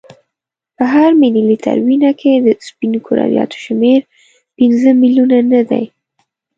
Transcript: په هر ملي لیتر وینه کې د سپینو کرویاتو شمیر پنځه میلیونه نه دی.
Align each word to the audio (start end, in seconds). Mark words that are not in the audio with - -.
په 0.77 0.83
هر 0.93 1.11
ملي 1.21 1.43
لیتر 1.49 1.77
وینه 1.87 2.11
کې 2.19 2.31
د 2.35 2.47
سپینو 2.67 2.99
کرویاتو 3.05 3.57
شمیر 3.65 4.01
پنځه 4.57 4.89
میلیونه 5.01 5.37
نه 5.51 5.61
دی. 5.69 5.83